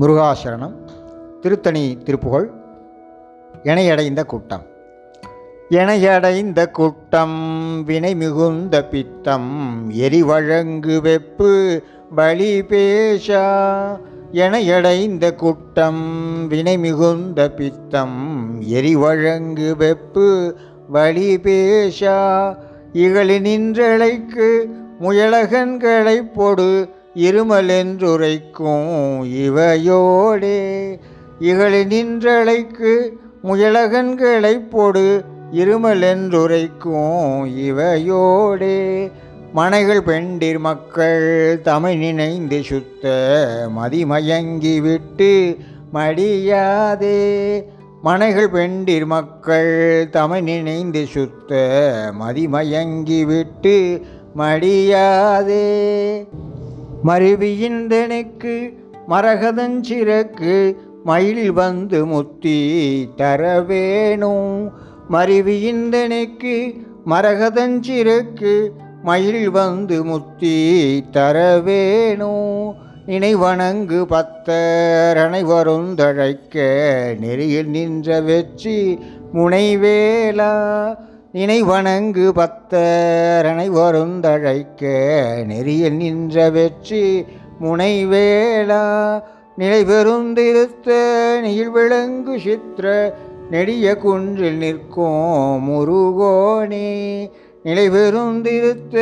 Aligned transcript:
முருகாசரணம் 0.00 0.74
திருத்தணி 1.40 1.98
திருப்புகழ் 2.04 2.50
இணையடைந்த 3.62 4.24
கூட்டம். 4.24 4.66
இணையடைந்த 5.70 6.70
கூட்டம் 6.70 7.36
வினை 7.84 8.14
மிகுந்த 8.14 8.84
பித்தம் 8.84 9.90
எரிவழங்கு 9.90 10.96
வெப்பு 11.00 11.82
பலி 12.14 12.62
பேஷா. 12.62 13.44
இணையடைந்த 14.32 15.34
கூட்டம் 15.34 16.02
வினை 16.48 16.78
மிகுந்த 16.78 17.50
பித்தம் 17.50 18.60
எரிவழங்கு 18.62 19.70
வெப்பு 19.76 20.52
வழி 20.88 21.36
பேஷா. 21.36 22.56
இகழி 22.92 23.38
நின்றழைக்கு 23.38 24.64
முயலகன்களை 25.00 26.32
பொடு 26.34 26.88
இருமலென்றுரைக்கும் 27.14 29.24
இவையோடே. 29.24 30.98
இகழி 31.38 31.84
நின்றழைக்கு 31.84 33.12
முயலகன்களை 33.44 34.70
பொடு 34.70 35.24
இருமலென்றுரைக்கும் 35.52 37.58
இவையோடே. 37.58 39.10
மனைகள் 39.52 40.02
பெண்டிர் 40.02 40.58
மக்கள் 40.58 41.58
தமிழ் 41.62 41.96
நினைந்து 41.96 42.62
சுத்த 42.62 43.12
மதிமயங்கி 43.76 44.80
விட்டு 44.80 45.56
மடியாதே. 45.94 47.64
மனைகள் 48.02 48.50
பெண்டிர் 48.50 49.06
மக்கள் 49.06 50.08
தமிழ் 50.10 50.40
நினைந்து 50.40 51.06
சுத்த 51.06 51.54
மதிமயங்கி 52.20 53.24
விட்டு 53.24 54.00
மடியாதே. 54.36 56.26
மருவியின்றனுக்கு 57.04 58.74
மரகதஞ்சிறக்கு 59.08 60.76
மயில் 61.04 61.52
வந்து 61.52 62.06
முத்தி 62.06 62.58
தரவேணும் 63.16 64.70
மருவியின்றனுக்கு 65.10 66.54
மரகதஞ்சிறக்கு 67.06 68.70
மயில் 69.02 69.50
வந்து 69.50 70.04
முத்தி 70.04 70.56
தரவேணும் 71.12 72.72
நினைவணங்கு 73.06 73.98
பத்தர் 74.12 75.44
வருந்தழைக்க 75.44 76.56
நெறியில் 77.20 77.68
நின்ற 77.68 78.20
வெற்றி 78.20 78.98
முனைவேலா. 79.34 80.52
நினைவணங்கு 81.34 82.26
பத்தரனை 82.34 83.68
வருந்தழைக்க 83.68 84.82
நெறியில் 85.46 85.92
நின்ற 85.92 86.50
வெற்றி 86.50 87.24
முனைவேளா. 87.60 89.22
நிலை 89.56 89.84
பெருந்திருத்த 89.84 90.88
நீள் 91.40 91.70
விளங்கு 91.70 92.40
சித்திர 92.40 93.14
நெடிய 93.50 93.96
குன்றில் 93.96 94.56
நிற்கும் 94.56 95.70
முருகோனே. 95.70 97.30
நிலை 97.62 97.90
பெருந்திருத்த 97.90 98.96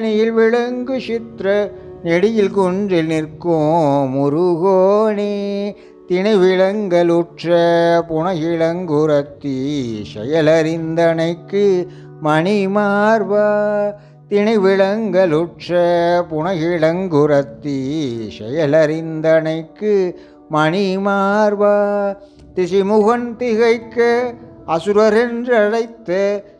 நீள் 0.00 0.32
விளங்கு 0.32 1.00
சித்திர 1.00 1.70
நெடியில் 2.02 2.50
குன்றில் 2.50 3.06
நிற்கும் 3.06 4.10
முருகோனே. 4.16 5.36
திணை 6.08 6.34
விளங்கலுற்ற 6.36 7.46
புனையிளங்குரத்தி 8.08 9.56
செயலறிந்தனைக்கு 10.12 11.64
மணிமார்பா 12.22 13.48
திணை 14.28 14.54
விளங்கலுற்ற 14.58 15.74
புனையிளங்குரத்தி 16.30 17.76
செயலறிந்தனைக்கு 18.38 19.92
மணிமார்பா 20.50 21.74
திசிமுகன் 22.56 23.28
திகைக்க 23.36 23.98
அசுரரென்றழைத்த 24.68 26.10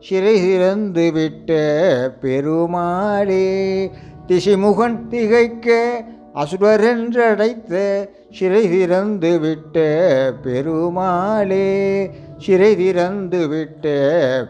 சிறை 0.00 0.38
திறந்து 0.40 1.08
விட்ட 1.10 1.50
பெருமாளே 2.22 3.46
திசிமுகன் 4.26 4.98
திகைக்க 5.08 5.68
அசுரரென்றழைத்த 6.34 8.08
சிறை 8.30 8.68
திறந்து 8.68 9.40
விட்ட 9.40 9.78
பெருமாளே 10.42 12.10
சிறை 12.36 12.76
திறந்து 12.76 13.48
விட்ட 13.48 13.88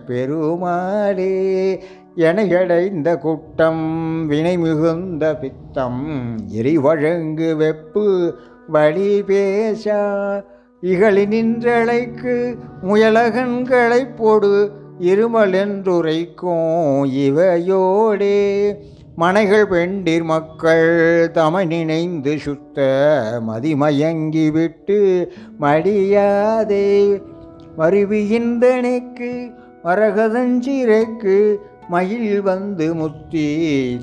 பெருமாளே 0.07 1.81
எனையடைந்த 2.17 3.19
குட்டம் 3.25 4.27
வினை 4.27 4.59
மிகுந்த 4.59 5.35
பித்தம் 5.35 6.39
எரிவழங்கு 6.53 7.57
வெப்பு 7.57 8.35
வழி 8.69 9.23
பேசா 9.23 10.43
இகழி 10.81 11.27
நின்றழைக்கு 11.27 12.59
முயலகன்களை 12.83 14.17
பொடு 14.17 14.73
இருமலென்றுரைக்கும் 15.01 17.05
இவையோடே. 17.27 18.77
மனைகள் 19.17 19.67
பெண்டிர் 19.67 20.25
மக்கள் 20.25 21.31
தம 21.33 21.65
நினைந்து 21.65 22.39
சுத்த 22.39 22.87
மதிமயங்கி 23.47 24.51
விட்டு 24.51 25.29
மடியாதே 25.61 27.21
மருவியின்றனுக்கு 27.77 29.31
மரகதஞ்சிறைக்கு 29.85 31.59
மயில் 31.89 32.41
வந்து 32.41 32.95
முத்தி 32.95 33.49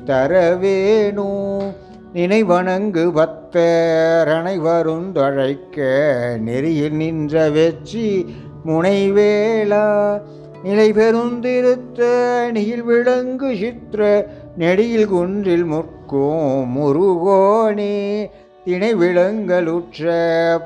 தரவேணும் 0.06 1.74
நினைவணங்கு 2.14 3.06
பத்தரணை 3.12 4.58
வருந்தழைக்க 4.59 5.80
நெறியில் 6.40 6.96
நின்ற 6.96 7.50
வெற்றி 7.50 8.25
முனைவேளா? 8.66 9.86
நிலை 10.64 10.94
பெருந்திருத்த 10.94 12.02
நீள் 12.52 12.84
விளங்கு 12.84 13.58
சித்திர 13.58 14.28
நெடியில் 14.58 15.08
குன்றில் 15.08 15.66
முற்கும் 15.66 16.78
முருகோனே. 16.78 18.30
திணை 18.66 18.96
விளங்கலுற்ற 18.96 20.12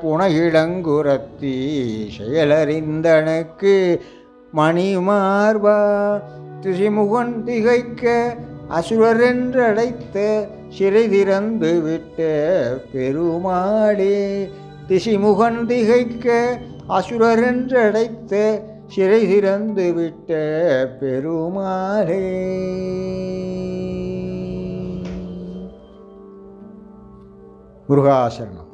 புனையிளங்குரத்தி 0.02 1.56
செயலறிந்தனுக்கு 2.20 4.00
மணிமார்பா. 4.56 6.20
திசிமுகன் 6.60 7.42
திகைக்க 7.42 8.34
அசுரரென்றழைத்த 8.70 10.46
சிறை 10.68 11.08
திறந்து 11.08 11.80
விட்ட 11.80 12.22
பெருமாளே. 12.92 14.48
திசிமுகன் 14.88 15.66
திகைக்க 15.66 16.58
அசுரரென்றழைத்த 16.88 18.60
சிறை 18.86 19.26
சிறந்து 19.26 19.92
விட்ட 19.92 20.30
பெருமாளே. 21.00 22.22
முருகாசரணம் 27.88 28.72